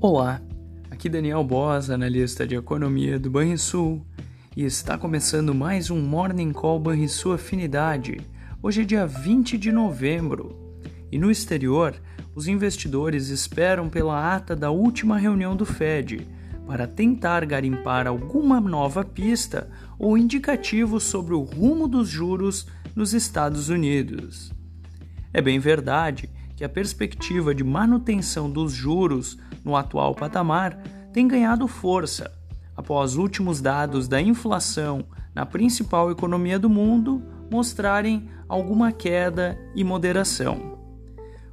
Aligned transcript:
Olá, 0.00 0.40
aqui 0.92 1.08
Daniel 1.08 1.42
Boas, 1.42 1.90
analista 1.90 2.46
de 2.46 2.54
economia 2.54 3.18
do 3.18 3.28
Banrisul, 3.28 4.06
e 4.56 4.64
está 4.64 4.96
começando 4.96 5.52
mais 5.52 5.90
um 5.90 6.00
Morning 6.00 6.52
Call 6.52 6.78
Banrisul 6.78 7.32
Afinidade. 7.32 8.20
Hoje 8.62 8.82
é 8.82 8.84
dia 8.84 9.04
20 9.04 9.58
de 9.58 9.72
novembro 9.72 10.56
e 11.10 11.18
no 11.18 11.32
exterior, 11.32 12.00
os 12.32 12.46
investidores 12.46 13.28
esperam 13.28 13.88
pela 13.88 14.36
ata 14.36 14.54
da 14.54 14.70
última 14.70 15.18
reunião 15.18 15.56
do 15.56 15.66
Fed 15.66 16.24
para 16.64 16.86
tentar 16.86 17.44
garimpar 17.44 18.06
alguma 18.06 18.60
nova 18.60 19.04
pista 19.04 19.68
ou 19.98 20.16
indicativo 20.16 21.00
sobre 21.00 21.34
o 21.34 21.42
rumo 21.42 21.88
dos 21.88 22.08
juros 22.08 22.68
nos 22.94 23.12
Estados 23.14 23.68
Unidos. 23.68 24.52
É 25.32 25.42
bem 25.42 25.58
verdade 25.58 26.30
que 26.54 26.62
a 26.62 26.68
perspectiva 26.68 27.52
de 27.52 27.64
manutenção 27.64 28.48
dos 28.48 28.72
juros 28.72 29.38
no 29.68 29.76
atual 29.76 30.14
patamar 30.14 30.82
tem 31.12 31.28
ganhado 31.28 31.68
força 31.68 32.32
após 32.74 33.16
últimos 33.16 33.60
dados 33.60 34.08
da 34.08 34.18
inflação 34.18 35.04
na 35.34 35.44
principal 35.44 36.10
economia 36.10 36.58
do 36.58 36.70
mundo 36.70 37.22
mostrarem 37.50 38.30
alguma 38.48 38.90
queda 38.92 39.58
e 39.74 39.84
moderação. 39.84 40.78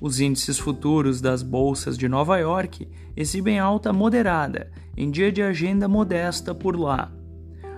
Os 0.00 0.18
índices 0.18 0.58
futuros 0.58 1.20
das 1.20 1.42
bolsas 1.42 1.96
de 1.96 2.08
Nova 2.08 2.36
York 2.38 2.88
exibem 3.16 3.60
alta 3.60 3.92
moderada 3.92 4.72
em 4.96 5.08
dia 5.08 5.30
de 5.30 5.40
agenda 5.40 5.86
modesta 5.86 6.52
por 6.52 6.76
lá, 6.78 7.12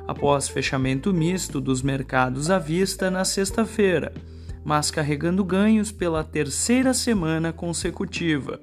após 0.08 0.48
fechamento 0.48 1.12
misto 1.12 1.60
dos 1.60 1.82
mercados 1.82 2.48
à 2.48 2.58
vista 2.58 3.10
na 3.10 3.24
sexta-feira 3.24 4.12
mas 4.64 4.90
carregando 4.90 5.44
ganhos 5.44 5.90
pela 5.90 6.22
terceira 6.22 6.94
semana 6.94 7.52
consecutiva. 7.52 8.60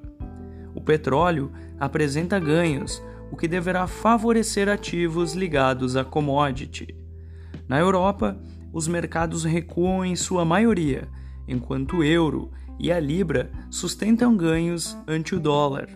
O 0.80 0.82
petróleo 0.82 1.52
apresenta 1.78 2.38
ganhos, 2.38 3.02
o 3.30 3.36
que 3.36 3.46
deverá 3.46 3.86
favorecer 3.86 4.66
ativos 4.66 5.34
ligados 5.34 5.94
à 5.94 6.02
commodity. 6.02 6.96
Na 7.68 7.78
Europa, 7.78 8.40
os 8.72 8.88
mercados 8.88 9.44
recuam 9.44 10.02
em 10.02 10.16
sua 10.16 10.42
maioria, 10.42 11.06
enquanto 11.46 11.98
o 11.98 12.02
euro 12.02 12.50
e 12.78 12.90
a 12.90 12.98
libra 12.98 13.50
sustentam 13.70 14.34
ganhos 14.34 14.96
ante 15.06 15.34
o 15.34 15.38
dólar. 15.38 15.86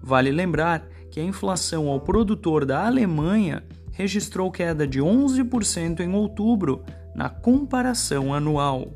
Vale 0.00 0.30
lembrar 0.30 0.86
que 1.10 1.18
a 1.18 1.24
inflação 1.24 1.88
ao 1.88 1.98
produtor 1.98 2.64
da 2.64 2.86
Alemanha 2.86 3.64
registrou 3.90 4.48
queda 4.48 4.86
de 4.86 5.00
11% 5.00 5.98
em 5.98 6.14
outubro 6.14 6.84
na 7.16 7.28
comparação 7.28 8.32
anual. 8.32 8.94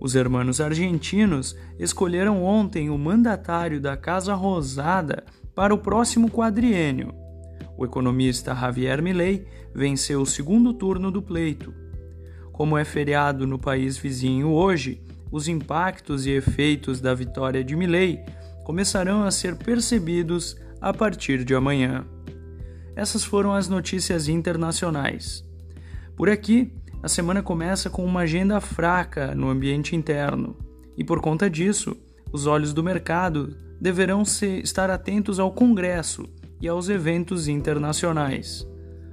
Os 0.00 0.14
hermanos 0.14 0.60
argentinos 0.60 1.54
escolheram 1.78 2.42
ontem 2.42 2.88
o 2.88 2.96
mandatário 2.96 3.78
da 3.78 3.96
Casa 3.96 4.34
Rosada 4.34 5.24
para 5.54 5.74
o 5.74 5.78
próximo 5.78 6.30
quadriênio. 6.30 7.14
O 7.76 7.84
economista 7.84 8.54
Javier 8.54 9.02
Milei 9.02 9.46
venceu 9.74 10.22
o 10.22 10.26
segundo 10.26 10.72
turno 10.72 11.10
do 11.10 11.20
pleito. 11.20 11.74
Como 12.50 12.78
é 12.78 12.84
feriado 12.84 13.46
no 13.46 13.58
país 13.58 13.98
vizinho 13.98 14.48
hoje, 14.48 15.02
os 15.30 15.48
impactos 15.48 16.26
e 16.26 16.30
efeitos 16.30 17.00
da 17.00 17.14
vitória 17.14 17.62
de 17.62 17.76
Milei 17.76 18.24
começarão 18.64 19.22
a 19.22 19.30
ser 19.30 19.56
percebidos 19.56 20.56
a 20.80 20.92
partir 20.92 21.44
de 21.44 21.54
amanhã. 21.54 22.06
Essas 22.96 23.22
foram 23.22 23.52
as 23.52 23.68
notícias 23.68 24.28
internacionais. 24.28 25.44
Por 26.16 26.28
aqui, 26.28 26.72
a 27.02 27.08
semana 27.08 27.42
começa 27.42 27.88
com 27.88 28.04
uma 28.04 28.20
agenda 28.20 28.60
fraca 28.60 29.34
no 29.34 29.48
ambiente 29.48 29.96
interno, 29.96 30.54
e 30.96 31.02
por 31.02 31.20
conta 31.20 31.48
disso, 31.48 31.96
os 32.30 32.46
olhos 32.46 32.74
do 32.74 32.82
mercado 32.82 33.56
deverão 33.80 34.24
se, 34.24 34.60
estar 34.60 34.90
atentos 34.90 35.40
ao 35.40 35.50
Congresso 35.50 36.28
e 36.60 36.68
aos 36.68 36.90
eventos 36.90 37.48
internacionais. 37.48 38.68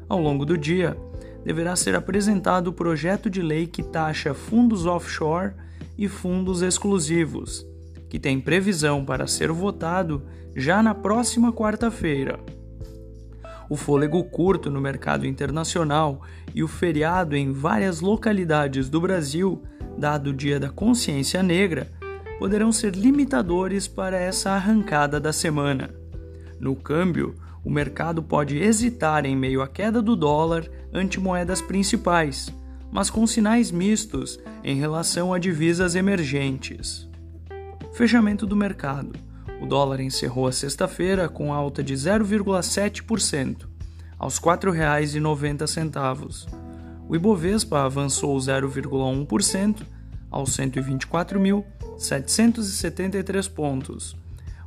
Ao 0.10 0.20
longo 0.20 0.46
do 0.46 0.58
dia, 0.58 0.98
deverá 1.46 1.76
ser 1.78 1.96
apresentado 1.96 2.68
o 2.68 2.74
projeto 2.74 3.30
de 3.30 3.42
lei 3.42 3.66
que 3.66 3.82
taxa 3.82 4.34
fundos 4.34 4.86
offshore 4.86 5.54
e 5.98 6.10
fundos 6.10 6.62
exclusivos, 6.62 7.66
que 8.10 8.20
tem 8.20 8.40
previsão 8.40 9.06
para 9.06 9.28
ser 9.28 9.50
votado 9.52 10.24
já 10.54 10.84
na 10.84 10.94
próxima 10.94 11.54
quarta-feira 11.54 12.38
o 13.70 13.76
fôlego 13.76 14.24
curto 14.24 14.70
no 14.70 14.80
mercado 14.80 15.26
internacional 15.26 16.22
e 16.54 16.64
o 16.64 16.68
feriado 16.68 17.36
em 17.36 17.52
várias 17.52 18.02
localidades 18.02 18.90
do 18.90 19.02
Brasil, 19.02 19.62
dado 19.98 20.32
o 20.32 20.34
Dia 20.34 20.60
da 20.60 20.70
Consciência 20.70 21.44
Negra, 21.44 21.90
poderão 22.40 22.72
ser 22.72 22.96
limitadores 22.96 23.88
para 23.88 24.18
essa 24.18 24.52
arrancada 24.52 25.20
da 25.20 25.34
semana. 25.34 25.90
No 26.60 26.76
câmbio, 26.76 27.36
o 27.64 27.70
mercado 27.70 28.24
pode 28.24 28.58
hesitar 28.58 29.26
em 29.26 29.36
meio 29.36 29.62
à 29.62 29.68
queda 29.68 30.02
do 30.02 30.16
dólar 30.16 30.70
ante 30.94 31.20
moedas 31.20 31.62
principais, 31.62 32.54
mas 32.92 33.10
com 33.10 33.28
sinais 33.28 33.72
mistos 33.72 34.40
em 34.64 34.78
relação 34.78 35.34
a 35.34 35.40
divisas 35.40 35.96
emergentes. 35.96 37.10
Fechamento 37.94 38.46
do 38.46 38.56
mercado. 38.56 39.27
O 39.60 39.66
dólar 39.66 40.00
encerrou 40.00 40.46
a 40.48 40.52
sexta-feira 40.52 41.28
com 41.28 41.52
alta 41.54 41.84
de 41.84 41.94
0,7%, 41.94 43.66
aos 44.20 44.38
R$ 44.38 44.44
4,90. 44.44 46.48
O 47.10 47.16
Ibovespa 47.16 47.84
avançou 47.84 48.38
0,1%, 48.38 49.82
aos 50.30 50.56
124.773 50.58 53.52
pontos. 53.52 54.16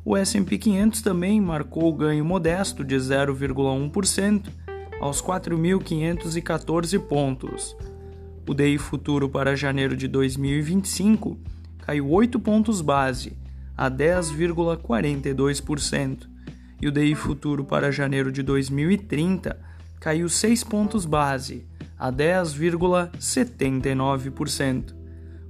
O 0.04 0.16
S&P 0.16 0.58
500 0.58 1.02
também 1.02 1.40
marcou 1.40 1.92
ganho 1.92 2.24
modesto 2.24 2.82
de 2.82 2.96
0,1%, 2.96 4.48
aos 5.00 5.22
4.514 5.22 6.98
pontos. 7.00 7.76
O 8.48 8.54
DI 8.54 8.78
futuro 8.78 9.28
para 9.28 9.54
janeiro 9.54 9.96
de 9.96 10.08
2025 10.08 11.38
caiu 11.78 12.10
8 12.10 12.40
pontos 12.40 12.80
base, 12.80 13.36
a 13.80 13.91
10,42%, 13.91 16.28
e 16.82 16.86
o 16.86 16.92
DI 16.92 17.14
futuro 17.14 17.64
para 17.64 17.91
janeiro 17.91 18.30
de 18.30 18.42
2030 18.42 19.58
caiu 19.98 20.28
6 20.28 20.62
pontos 20.64 21.06
base, 21.06 21.66
a 21.98 22.12
10,79%. 22.12 24.94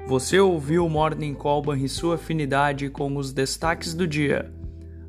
Você 0.07 0.39
ouviu 0.39 0.87
o 0.87 0.89
Morning 0.89 1.35
Call 1.35 1.75
e 1.75 1.89
sua 1.89 2.15
afinidade 2.15 2.89
com 2.89 3.17
os 3.17 3.33
destaques 3.33 3.95
do 3.95 4.07
dia. 4.07 4.55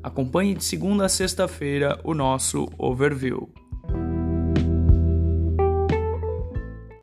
Acompanhe 0.02 0.56
de 0.56 0.64
segunda 0.64 1.04
a 1.04 1.08
sexta-feira 1.08 2.00
o 2.02 2.14
nosso 2.14 2.68
overview. 2.76 3.48